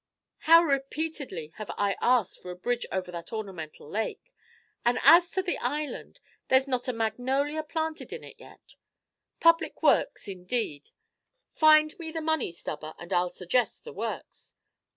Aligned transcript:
How 0.49 0.63
repeatedly 0.63 1.53
have 1.57 1.69
I 1.77 1.95
asked 2.01 2.41
for 2.41 2.49
a 2.49 2.55
bridge 2.55 2.87
over 2.91 3.11
that 3.11 3.31
ornamental 3.31 3.87
lake; 3.87 4.33
and 4.83 4.97
as 5.03 5.29
to 5.29 5.43
the 5.43 5.59
island, 5.59 6.21
there's 6.47 6.67
not 6.67 6.87
a 6.87 6.91
magnolia 6.91 7.61
planted 7.61 8.11
in 8.11 8.23
it 8.23 8.39
yet. 8.39 8.77
Public 9.39 9.83
works, 9.83 10.27
indeed; 10.27 10.89
find 11.53 11.93
me 11.99 12.09
the 12.11 12.19
money, 12.19 12.51
Stubber, 12.51 12.95
and 12.97 13.13
I 13.13 13.21
'll 13.21 13.29
suggest 13.29 13.83
the 13.83 13.93
works. 13.93 14.55